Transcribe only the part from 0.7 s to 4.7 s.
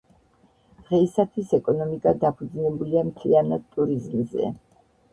დღეისათვის ეკონომიკა დაფუძნებულია მთლიანად ტურიზმზე.